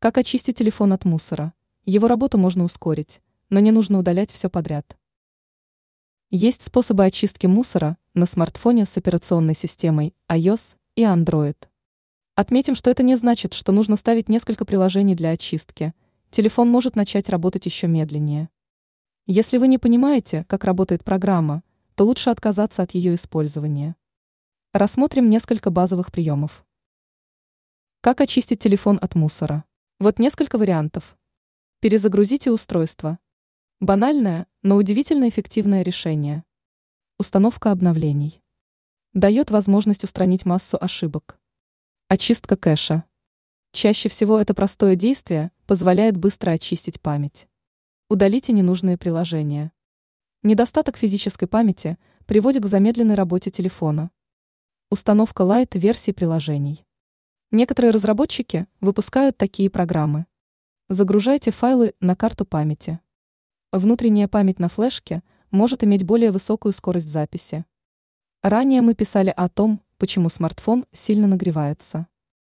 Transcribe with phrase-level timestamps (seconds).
[0.00, 1.54] Как очистить телефон от мусора?
[1.84, 4.96] Его работу можно ускорить, но не нужно удалять все подряд.
[6.30, 11.56] Есть способы очистки мусора на смартфоне с операционной системой iOS и Android.
[12.36, 15.92] Отметим, что это не значит, что нужно ставить несколько приложений для очистки.
[16.30, 18.50] Телефон может начать работать еще медленнее.
[19.26, 21.64] Если вы не понимаете, как работает программа,
[21.96, 23.96] то лучше отказаться от ее использования.
[24.72, 26.64] Рассмотрим несколько базовых приемов.
[28.00, 29.64] Как очистить телефон от мусора?
[30.00, 31.18] Вот несколько вариантов.
[31.80, 33.18] Перезагрузите устройство.
[33.80, 36.44] Банальное, но удивительно эффективное решение.
[37.18, 38.40] Установка обновлений.
[39.12, 41.40] Дает возможность устранить массу ошибок.
[42.06, 43.06] Очистка кэша.
[43.72, 47.48] Чаще всего это простое действие позволяет быстро очистить память.
[48.08, 49.72] Удалите ненужные приложения.
[50.44, 54.12] Недостаток физической памяти приводит к замедленной работе телефона.
[54.90, 56.84] Установка лайт-версий приложений.
[57.50, 60.26] Некоторые разработчики выпускают такие программы.
[60.90, 63.00] Загружайте файлы на карту памяти.
[63.72, 67.64] Внутренняя память на флешке может иметь более высокую скорость записи.
[68.42, 72.06] Ранее мы писали о том, почему смартфон сильно нагревается.